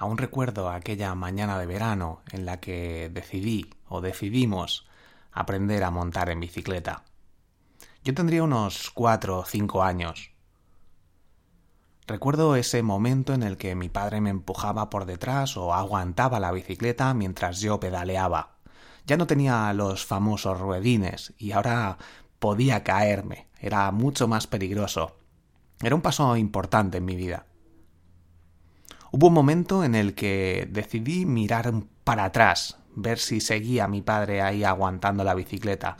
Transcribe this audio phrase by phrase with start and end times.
[0.00, 4.88] Aún recuerdo aquella mañana de verano en la que decidí o decidimos
[5.30, 7.04] aprender a montar en bicicleta.
[8.02, 10.32] Yo tendría unos cuatro o cinco años.
[12.06, 16.50] Recuerdo ese momento en el que mi padre me empujaba por detrás o aguantaba la
[16.50, 18.56] bicicleta mientras yo pedaleaba.
[19.06, 21.98] Ya no tenía los famosos ruedines y ahora
[22.38, 23.48] podía caerme.
[23.58, 25.18] Era mucho más peligroso.
[25.82, 27.44] Era un paso importante en mi vida.
[29.12, 31.72] Hubo un momento en el que decidí mirar
[32.04, 35.96] para atrás, ver si seguía mi padre ahí aguantando la bicicleta.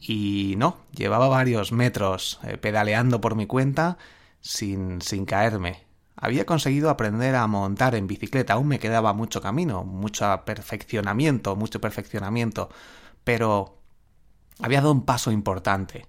[0.00, 3.98] Y no, llevaba varios metros eh, pedaleando por mi cuenta
[4.40, 5.84] sin, sin caerme.
[6.16, 11.80] Había conseguido aprender a montar en bicicleta, aún me quedaba mucho camino, mucho perfeccionamiento, mucho
[11.80, 12.68] perfeccionamiento,
[13.24, 13.78] pero
[14.60, 16.06] había dado un paso importante.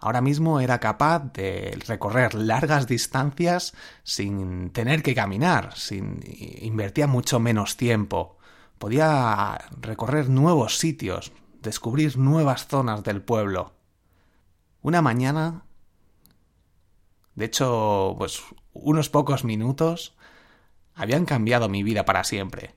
[0.00, 6.20] Ahora mismo era capaz de recorrer largas distancias sin tener que caminar, sin
[6.62, 8.38] invertía mucho menos tiempo.
[8.78, 13.74] Podía recorrer nuevos sitios, descubrir nuevas zonas del pueblo.
[14.80, 15.64] Una mañana,
[17.34, 20.16] de hecho, pues unos pocos minutos,
[20.94, 22.74] habían cambiado mi vida para siempre.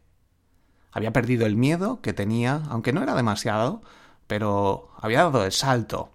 [0.91, 3.81] Había perdido el miedo que tenía, aunque no era demasiado,
[4.27, 6.13] pero había dado el salto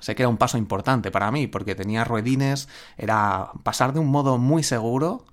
[0.00, 4.08] Sé que era un paso importante para mí porque tenía ruedines, era pasar de un
[4.08, 5.24] modo muy seguro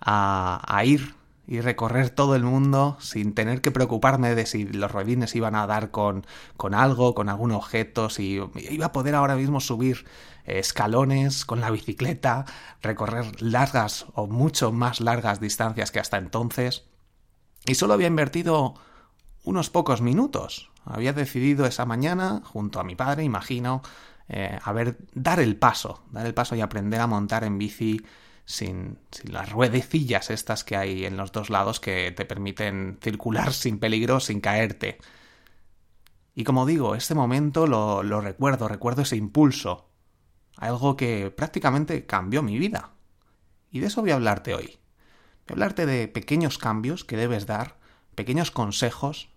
[0.00, 1.14] a, ir
[1.46, 5.66] y recorrer todo el mundo sin tener que preocuparme de si los ruedines iban a
[5.66, 10.04] dar con, con algo, con algún objeto, si iba a poder ahora mismo subir
[10.44, 12.44] escalones con la bicicleta,
[12.82, 16.84] recorrer largas o mucho más largas distancias que hasta entonces.
[17.64, 18.74] Y solo había invertido
[19.44, 20.71] unos pocos minutos.
[20.84, 23.82] Había decidido esa mañana, junto a mi padre, imagino,
[24.28, 28.00] eh, a ver, dar el paso, dar el paso y aprender a montar en bici
[28.44, 33.52] sin, sin, las ruedecillas estas que hay en los dos lados que te permiten circular
[33.52, 34.98] sin peligro, sin caerte.
[36.34, 39.90] Y como digo, este momento lo, lo recuerdo, recuerdo ese impulso,
[40.56, 42.92] algo que prácticamente cambió mi vida.
[43.70, 44.78] Y de eso voy a hablarte hoy.
[45.46, 47.78] Voy a hablarte de pequeños cambios que debes dar,
[48.14, 49.31] pequeños consejos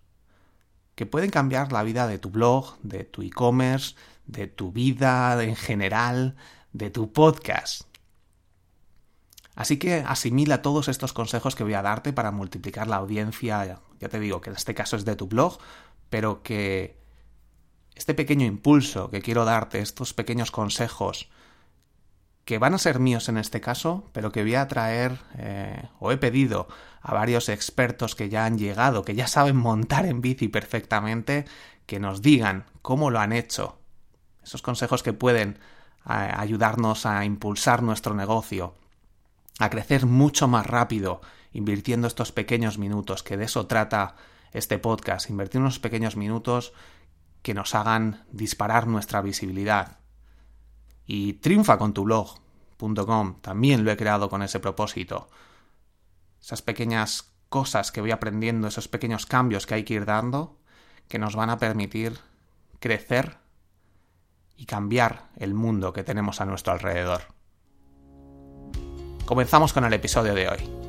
[0.96, 3.96] que pueden cambiar la vida de tu blog, de tu e-commerce,
[4.26, 6.36] de tu vida en general,
[6.74, 7.84] de tu podcast.
[9.56, 14.10] Así que asimila todos estos consejos que voy a darte para multiplicar la audiencia, ya
[14.10, 15.58] te digo que en este caso es de tu blog,
[16.10, 17.00] pero que
[17.96, 21.30] este pequeño impulso que quiero darte, estos pequeños consejos,
[22.46, 26.12] que van a ser míos en este caso, pero que voy a traer eh, o
[26.12, 26.68] he pedido
[27.02, 31.46] a varios expertos que ya han llegado, que ya saben montar en bici perfectamente,
[31.88, 33.80] que nos digan cómo lo han hecho.
[34.44, 35.58] Esos consejos que pueden
[36.08, 38.76] eh, ayudarnos a impulsar nuestro negocio,
[39.58, 44.16] a crecer mucho más rápido, invirtiendo estos pequeños minutos, que de eso trata
[44.52, 46.74] este podcast, invertir unos pequeños minutos
[47.42, 49.98] que nos hagan disparar nuestra visibilidad,
[51.06, 53.42] y triunfa con tu blog.com.
[53.42, 55.30] También lo he creado con ese propósito.
[56.42, 60.58] Esas pequeñas cosas que voy aprendiendo, esos pequeños cambios que hay que ir dando,
[61.08, 62.20] que nos van a permitir
[62.80, 63.38] crecer
[64.58, 67.22] y cambiar el mundo que tenemos a nuestro alrededor.
[69.26, 70.85] Comenzamos con el episodio de hoy.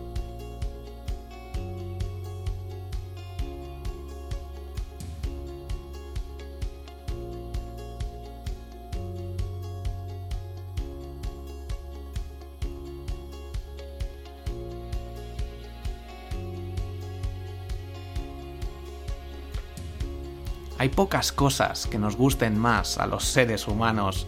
[20.78, 24.27] Hay pocas cosas que nos gusten más a los seres humanos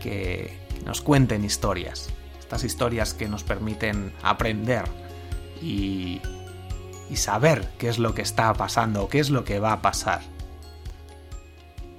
[0.00, 2.10] que, nos cuenten historias.
[2.40, 4.84] Estas historias que nos permiten aprender
[5.62, 6.20] y,
[7.14, 10.22] saber qué es lo que está pasando, qué es lo que va a pasar.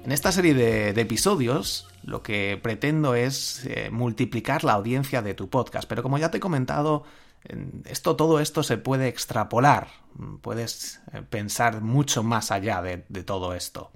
[0.04, 5.48] En esta serie de, episodios lo que pretendo es eh, multiplicar la audiencia de tu
[5.48, 7.04] podcast, pero como ya te he comentado,
[7.84, 9.88] esto, todo esto se puede extrapolar,
[10.40, 13.92] puedes eh, pensar mucho más allá de, todo esto.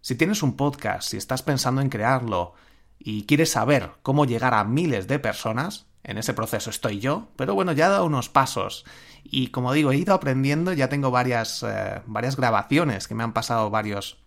[0.00, 2.54] Si tienes un podcast, si estás pensando en crearlo
[2.98, 7.54] y quieres saber cómo llegar a miles de personas, en ese proceso estoy yo, pero
[7.54, 8.84] bueno, ya he dado unos pasos.
[9.22, 13.32] Y como digo, he ido aprendiendo, ya tengo varias, eh, varias grabaciones que me han
[13.32, 14.21] pasado varios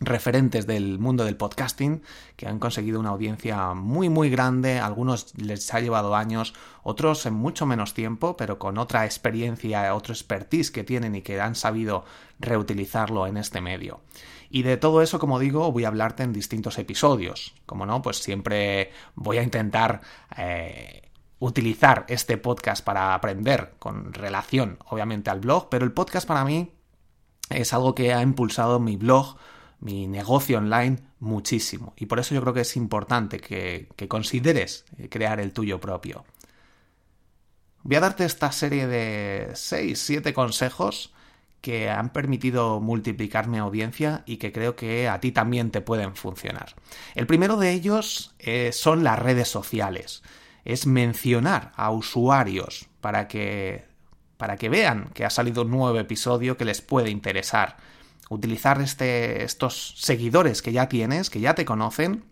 [0.00, 2.02] referentes del mundo del podcasting
[2.36, 7.34] que han conseguido una audiencia muy muy grande, algunos les ha llevado años, otros en
[7.34, 12.04] mucho menos tiempo, pero con otra experiencia, otro expertise que tienen y que han sabido
[12.38, 14.00] reutilizarlo en este medio.
[14.48, 17.54] Y de todo eso, como digo, voy a hablarte en distintos episodios.
[17.66, 20.00] Como no, pues siempre voy a intentar
[20.36, 26.44] eh, utilizar este podcast para aprender con relación, obviamente, al blog, pero el podcast para
[26.44, 26.72] mí
[27.48, 29.36] es algo que ha impulsado mi blog,
[29.80, 31.94] mi negocio online muchísimo.
[31.96, 36.24] Y por eso yo creo que es importante que, que consideres crear el tuyo propio.
[37.82, 41.12] Voy a darte esta serie de 6, 7 consejos
[41.60, 46.14] que han permitido multiplicar mi audiencia y que creo que a ti también te pueden
[46.16, 46.74] funcionar.
[47.14, 50.22] El primero de ellos eh, son las redes sociales
[50.64, 53.84] es mencionar a usuarios para que,
[54.36, 57.76] para que vean que ha salido un nuevo episodio que les puede interesar.
[58.30, 62.24] Utilizar este, estos seguidores que ya tienes, que ya te conocen,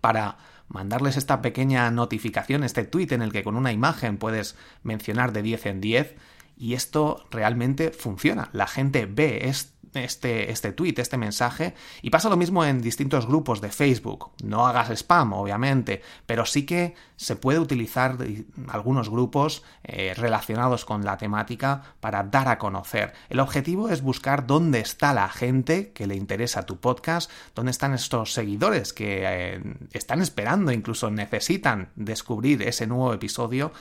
[0.00, 0.36] para
[0.68, 5.42] mandarles esta pequeña notificación, este tweet en el que con una imagen puedes mencionar de
[5.42, 6.16] 10 en 10
[6.56, 8.50] y esto realmente funciona.
[8.52, 9.48] La gente ve
[9.94, 14.30] este, este tweet, este mensaje, y pasa lo mismo en distintos grupos de Facebook.
[14.42, 18.18] No hagas spam, obviamente, pero sí que se puede utilizar
[18.68, 23.12] algunos grupos eh, relacionados con la temática para dar a conocer.
[23.28, 27.94] El objetivo es buscar dónde está la gente que le interesa tu podcast, dónde están
[27.94, 29.62] estos seguidores que eh,
[29.92, 33.72] están esperando, incluso necesitan descubrir ese nuevo episodio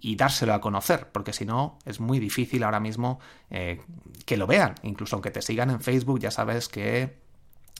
[0.00, 3.20] y dárselo a conocer, porque si no es muy difícil ahora mismo
[3.50, 3.80] eh,
[4.24, 4.74] que lo vean.
[4.82, 7.20] Incluso aunque te sigan en Facebook, ya sabes que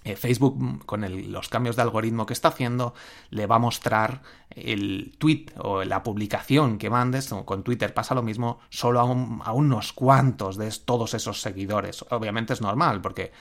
[0.03, 2.95] eh, Facebook, mm, con los cambios de algoritmo que está haciendo,
[3.29, 8.23] le va a mostrar el tweet o la publicación que mandes, con Twitter pasa lo
[8.23, 12.05] mismo, solo a, unos cuantos de todos esos seguidores.
[12.11, 13.33] Obviamente es normal, porque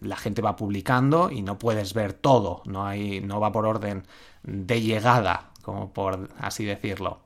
[0.00, 4.06] la gente va publicando y no puedes ver todo, no, hay, no va por orden
[4.42, 7.20] de llegada, como por así decirlo.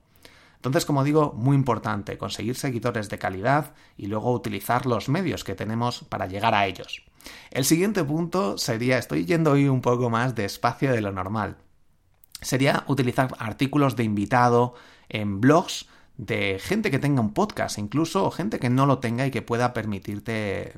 [0.64, 5.54] Entonces, como digo, muy importante conseguir seguidores de calidad y luego utilizar los medios que
[5.54, 7.04] tenemos para llegar a ellos.
[7.50, 11.58] El siguiente punto sería, estoy yendo hoy un poco más despacio de lo normal,
[12.40, 14.74] sería utilizar artículos de invitado
[15.10, 19.32] en blogs de gente que tenga un podcast incluso gente que no lo tenga y
[19.32, 20.74] que pueda permitirte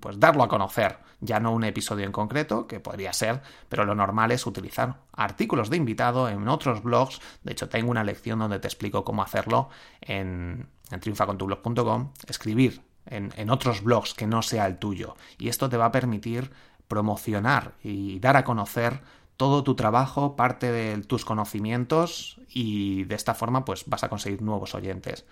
[0.00, 0.98] pues darlo a conocer.
[1.20, 5.70] Ya no un episodio en concreto que podría ser pero lo normal es utilizar artículos
[5.70, 7.20] de invitado en otros blogs.
[7.44, 9.68] De hecho tengo una lección donde te explico cómo hacerlo
[10.00, 15.16] en, en triunfacontublog.com escribir en, en otros blogs que no sea el tuyo.
[15.38, 16.50] Y esto te va a permitir
[16.90, 19.00] promocionar y dar a conocer
[19.40, 24.42] todo tu trabajo, parte de tus conocimientos y de esta forma pues vas a conseguir
[24.42, 25.24] nuevos oyentes.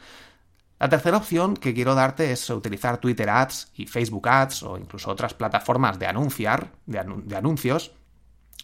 [0.79, 5.11] La tercera opción que quiero darte es utilizar Twitter Ads y Facebook Ads o incluso
[5.11, 7.93] otras plataformas de anunciar, de anuncios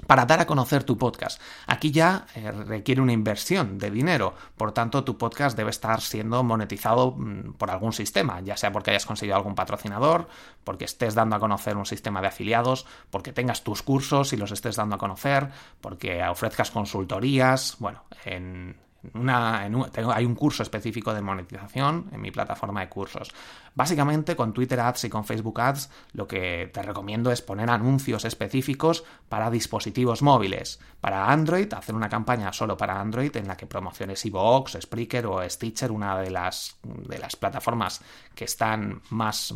[0.06, 1.40] para dar a conocer tu podcast.
[1.66, 6.42] Aquí ya eh, requiere una inversión de dinero, por tanto tu podcast debe estar siendo
[6.42, 10.28] monetizado mm, por algún sistema, ya sea porque hayas conseguido algún patrocinador,
[10.64, 14.50] porque estés dando a conocer un sistema de afiliados, porque tengas tus cursos y los
[14.50, 15.50] estés dando a conocer,
[15.80, 18.76] porque ofrezcas consultorías, bueno, en,
[19.12, 23.32] hay un curso específico de monetización en mi plataforma de cursos.
[23.74, 28.24] Básicamente con Twitter Ads y con Facebook Ads lo que te recomiendo es poner anuncios
[28.24, 30.80] específicos para dispositivos móviles.
[31.00, 35.48] Para Android, hacer una campaña solo para Android en la que promociones iVoox, Spreaker o
[35.48, 38.00] Stitcher, una de las, de las plataformas
[38.34, 39.54] que están más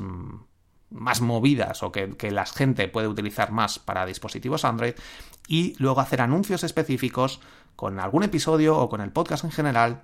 [0.91, 4.95] más movidas o que, que la gente puede utilizar más para dispositivos Android
[5.47, 7.41] y luego hacer anuncios específicos
[7.79, 10.03] con algún episodio o con el podcast en general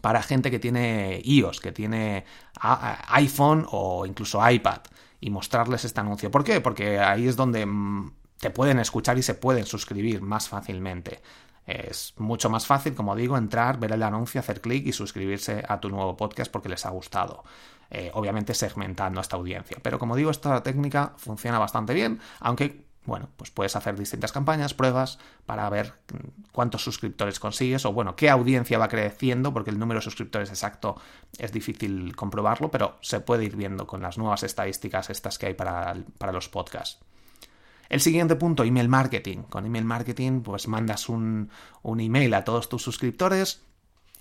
[0.00, 2.24] para gente que tiene iOS, que tiene
[2.60, 4.80] iPhone o incluso iPad
[5.20, 6.28] y mostrarles este anuncio.
[6.32, 6.60] ¿Por qué?
[6.60, 11.20] Porque ahí es donde mm, te pueden escuchar y se pueden suscribir más fácilmente.
[11.66, 15.78] Es mucho más fácil, como digo, entrar, ver el anuncio, hacer clic y suscribirse a
[15.78, 17.44] tu nuevo podcast porque les ha gustado.
[17.90, 19.78] Eh, obviamente segmentando a esta audiencia.
[19.80, 24.74] Pero como digo, esta técnica funciona bastante bien, aunque bueno, pues puedes hacer distintas campañas,
[24.74, 25.94] pruebas para ver
[26.52, 31.00] cuántos suscriptores consigues o bueno, qué audiencia va creciendo, porque el número de suscriptores exacto
[31.38, 35.54] es difícil comprobarlo, pero se puede ir viendo con las nuevas estadísticas estas que hay
[35.54, 35.96] para,
[36.32, 37.00] los podcasts.
[37.88, 39.44] El siguiente punto, email marketing.
[39.44, 41.48] Con email marketing, pues mandas un,
[41.80, 43.62] un email a todos tus suscriptores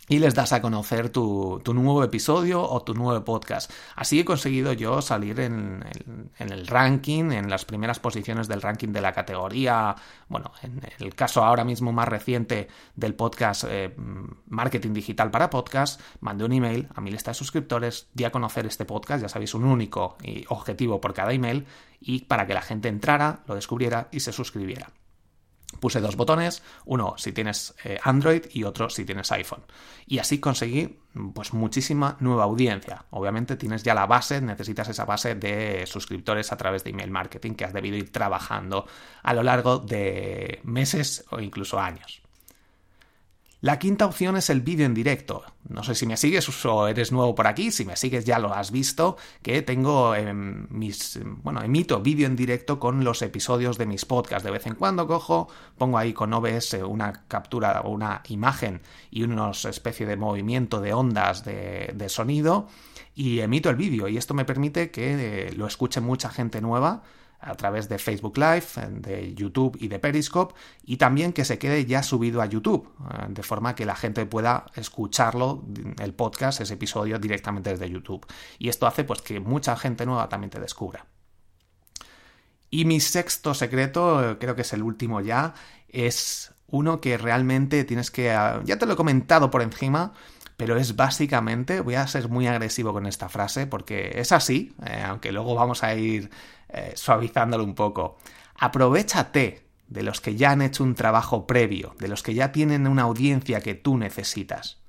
[0.09, 3.71] y les das a conocer tu, nuevo episodio o tu nuevo podcast.
[3.95, 5.83] Así he conseguido yo salir en,
[6.39, 9.95] el ranking, en las primeras posiciones del ranking de la categoría,
[10.29, 13.93] bueno, en el caso ahora mismo más reciente del podcast eh,
[14.47, 18.65] Marketing Digital para Podcast, mandé un email a mi lista de suscriptores, di a conocer
[18.65, 21.65] este podcast, ya sabéis, un único objetivo por cada email,
[21.99, 24.91] y para que la gente entrara, lo descubriera y se suscribiera.
[25.79, 29.63] Puse dos botones, uno si tienes eh, Android y otro si tienes iPhone.
[30.05, 30.99] Y así conseguí
[31.33, 33.05] pues muchísima nueva audiencia.
[33.09, 37.53] Obviamente tienes ya la base, necesitas esa base de suscriptores a través de email marketing
[37.53, 38.87] que has debido ir trabajando
[39.23, 42.26] a lo largo de meses o incluso años.
[43.59, 45.43] La quinta opción es el vídeo en directo.
[45.67, 48.53] No sé si me sigues o eres nuevo por aquí, si me sigues ya lo
[48.53, 50.13] has visto, que tengo
[50.69, 54.43] mis, bueno, emito vídeo en directo con los episodios de mis podcasts.
[54.43, 59.23] De vez en cuando cojo, pongo ahí con OBS una captura o una imagen y
[59.23, 62.67] unos especie de movimiento de ondas de, de sonido
[63.15, 67.01] y emito el vídeo y esto me permite que eh, lo escuche mucha gente nueva
[67.39, 71.85] a través de Facebook Live, de YouTube y de Periscope, y también que se quede
[71.85, 75.63] ya subido a YouTube, eh, de forma que la gente pueda escucharlo,
[75.99, 78.25] el podcast, ese episodio directamente desde YouTube.
[78.57, 81.05] Y esto hace pues que mucha gente nueva también te descubra.
[82.69, 85.53] Y mi sexto secreto, creo que es el último ya,
[85.87, 88.31] es uno que realmente tienes que...
[88.31, 90.13] Ah, ya te lo he comentado por encima,
[90.57, 95.03] pero es básicamente, voy a ser muy agresivo con esta frase porque es así, eh,
[95.05, 96.31] aunque luego vamos a ir
[96.69, 98.17] eh, suavizándolo un poco.
[98.55, 102.87] Aprovechate de los que ya han hecho un trabajo previo, de los que ya tienen
[102.87, 104.79] una audiencia que tú necesitas.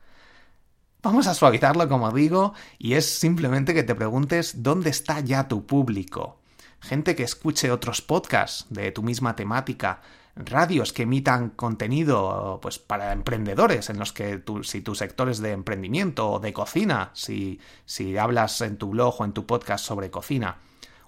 [1.02, 5.66] Vamos a suavizarlo, como digo, y es simplemente que te preguntes dónde está ya tu
[5.66, 6.40] público.
[6.80, 10.00] Gente que escuche otros podcasts de tu misma temática,
[10.38, 15.52] radios que emitan contenido pues para emprendedores en los que si tu sector es de
[15.52, 20.10] emprendimiento o de cocina, si, si hablas en tu blog o en tu podcast sobre
[20.10, 20.58] cocina,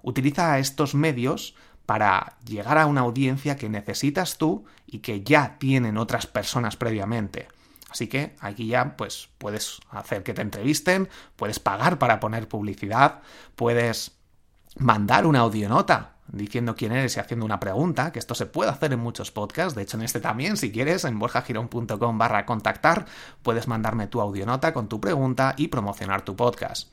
[0.02, 1.54] utiliza estos medios
[1.86, 7.48] para llegar a una audiencia que necesitas tú y que ya tienen otras personas previamente.
[7.90, 13.22] Así que aquí ya pues puedes hacer que te entrevisten, puedes pagar para poner publicidad,
[13.56, 14.12] puedes
[14.76, 18.92] mandar una audionota diciendo quién eres y haciendo una pregunta, que esto se puede hacer
[18.92, 23.06] en muchos podcasts, de hecho en este también, si quieres, en borjagirón.com barra contactar,
[23.42, 26.88] puedes mandarme tu audionota con tu pregunta y promocionar tu podcast.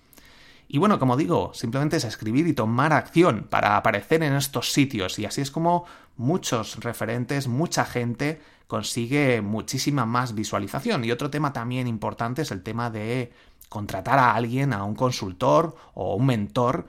[0.69, 5.17] Y bueno, como digo, simplemente es escribir y tomar acción para aparecer en estos sitios
[5.17, 5.85] y así es como
[6.17, 11.05] muchos referentes, mucha gente consigue muchísima más visualización.
[11.05, 13.31] Y otro tema también importante es el tema de
[13.69, 16.87] contratar a alguien, a un consultor o un mentor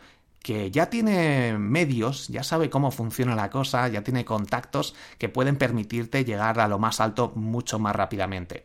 [0.49, 5.59] que ya tiene medios, ya sabe cómo funciona la cosa, ya tiene contactos que pueden
[5.59, 8.65] permitirte llegar a lo más alto mucho más rápidamente.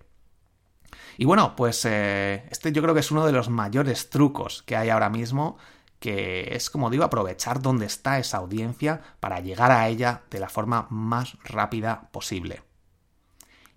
[1.18, 4.78] Y bueno, pues eh, este yo creo que es uno de los mayores trucos que
[4.78, 5.58] hay ahora mismo,
[6.00, 10.48] que es, como digo, aprovechar dónde está esa audiencia para llegar a ella de la
[10.48, 12.64] forma más rápida posible.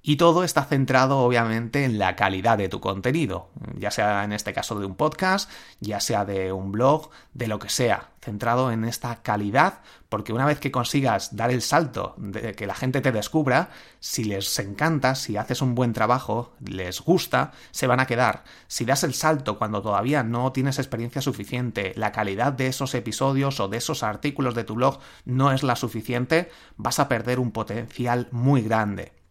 [0.08, 4.52] Y todo está centrado obviamente en la calidad de tu contenido, ya sea en este
[4.52, 8.84] caso de un podcast, ya sea de un blog, de lo que sea, centrado en
[8.84, 13.10] esta calidad, porque una vez que consigas dar el salto de que la gente te
[13.10, 18.44] descubra, si les encanta, si haces un buen trabajo, les gusta, se van a quedar.
[18.68, 23.58] Si das el salto cuando todavía no tienes experiencia suficiente, la calidad de esos episodios
[23.58, 27.50] o de esos artículos de tu blog no es la suficiente, vas a perder un
[27.50, 29.25] potencial muy grande.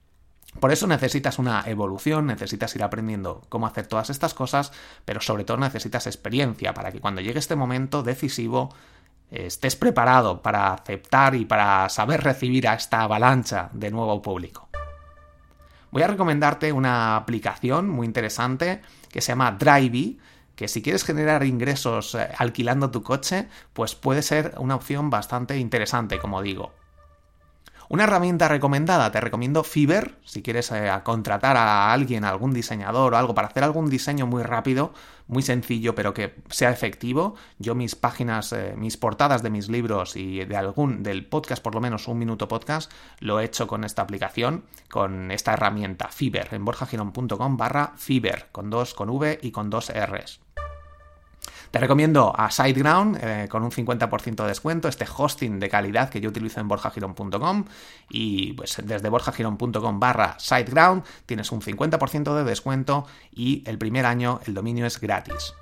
[0.59, 4.71] Por eso necesitas una evolución, necesitas ir aprendiendo cómo hacer todas estas cosas,
[5.03, 8.73] pero sobre todo necesitas experiencia para que cuando llegue este momento decisivo
[9.31, 14.69] estés preparado para aceptar y para saber recibir a esta avalancha de nuevo público.
[15.91, 18.81] Voy a recomendarte una aplicación muy interesante
[19.11, 20.19] que se llama Drivey,
[20.55, 25.57] que si quieres generar ingresos eh, alquilando tu coche, pues puede ser una opción bastante
[25.57, 26.73] interesante, como digo.
[27.87, 33.17] Una herramienta recomendada, te recomiendo Fiverr, si quieres eh, contratar a alguien, algún diseñador o
[33.17, 34.91] algo para hacer algún diseño muy rápido,
[35.27, 37.35] muy sencillo, pero que sea efectivo.
[37.59, 41.75] Yo mis páginas, eh, mis portadas de mis libros y de algún, del podcast, por
[41.75, 46.55] lo menos un minuto podcast, lo he hecho con esta aplicación, con esta herramienta, Fiverr,
[46.55, 50.44] en borjagirón.com barra Fiverr, con dos, con V y con dos Rs.
[51.75, 56.21] Te recomiendo a SiteGround eh, con un 50% de descuento, este hosting de calidad que
[56.21, 57.65] yo utilizo en borjagirón.com
[58.09, 64.39] y pues desde borjagirón.com barra SiteGround tienes un 50% de descuento y el primer año
[64.45, 65.53] el dominio es gratis.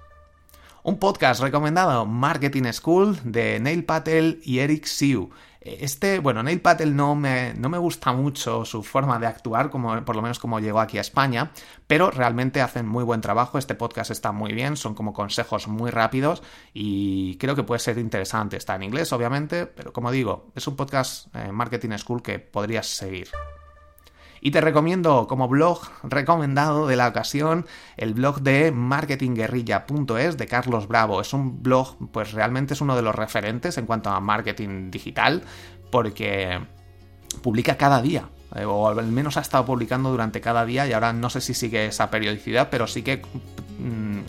[0.83, 5.31] Un podcast recomendado, Marketing School, de Neil Patel y Eric Siu.
[5.65, 10.03] Este, bueno, Neil Patel no me, no me gusta mucho su forma de actuar, como,
[10.03, 11.51] por lo menos como llegó aquí a España,
[11.87, 13.57] pero realmente hacen muy buen trabajo.
[13.57, 16.43] Este podcast está muy bien, son como consejos muy rápidos
[16.73, 18.57] y creo que puede ser interesante.
[18.57, 22.87] Está en inglés, obviamente, pero como digo, es un podcast eh, Marketing School que podrías
[22.87, 23.29] seguir.
[24.45, 30.89] Y te recomiendo como blog recomendado de la ocasión el blog de marketingguerrilla.es de Carlos
[30.89, 31.21] Bravo.
[31.21, 35.43] Es un blog, pues realmente es uno de los referentes en cuanto a marketing digital,
[35.89, 36.59] porque
[37.41, 41.13] publica cada día eh, o al menos ha estado publicando durante cada día y ahora
[41.13, 43.21] no sé si sigue esa periodicidad, pero sí que
[43.79, 44.19] mm,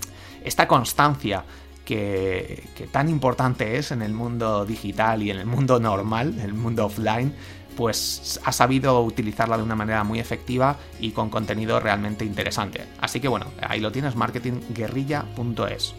[0.45, 1.45] esta constancia
[1.85, 6.41] que, que, tan importante es en el mundo digital y en el mundo normal, en
[6.41, 7.35] el mundo offline,
[7.77, 12.87] pues ha sabido utilizarla de una manera muy efectiva y con contenido realmente interesante.
[13.01, 15.95] Así que bueno, ahí lo tienes, marketingguerrilla.es.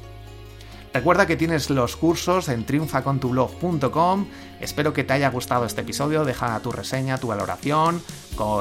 [0.95, 4.27] Recuerda que tienes los cursos en triunfacontublog.com.
[4.61, 6.23] Espero que te haya gustado este episodio.
[6.23, 8.01] Deja tu reseña, tu valoración,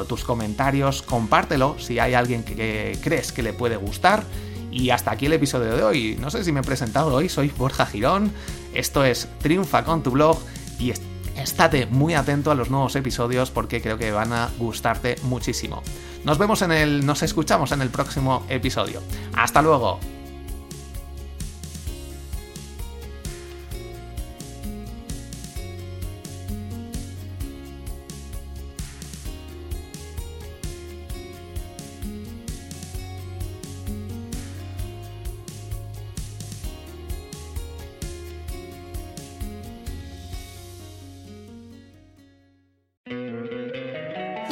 [0.08, 4.24] tus comentarios, compártelo si hay alguien que crees que le puede gustar.
[4.72, 6.18] Y hasta aquí el episodio de hoy.
[6.20, 8.32] No sé si me he presentado hoy, soy Borja Girón.
[8.74, 10.36] Esto es Triunfa con tu blog
[10.80, 10.90] y
[11.36, 15.82] estate muy atento a los nuevos episodios porque creo que van a gustarte muchísimo.
[16.24, 19.02] Nos vemos en el, nos escuchamos en el próximo episodio.
[19.34, 20.13] Hasta luego.